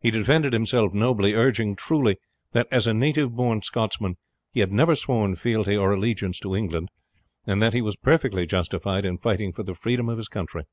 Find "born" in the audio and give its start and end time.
3.34-3.62